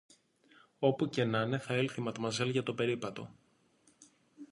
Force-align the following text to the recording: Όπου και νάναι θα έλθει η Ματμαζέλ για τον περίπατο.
Όπου 0.79 1.09
και 1.09 1.23
νάναι 1.23 1.57
θα 1.57 1.73
έλθει 1.73 1.99
η 1.99 2.03
Ματμαζέλ 2.03 2.49
για 2.49 2.63
τον 2.63 2.75
περίπατο. 2.75 3.31